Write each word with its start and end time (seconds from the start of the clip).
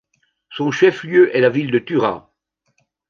Son 0.49 0.71
chef-lieu 0.71 1.35
est 1.37 1.41
la 1.41 1.51
ville 1.51 1.69
de 1.69 1.77
Tura. 1.77 2.33